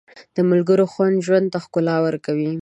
[0.35, 2.51] د ملګرتیا خوند ژوند ته ښکلا ورکوي.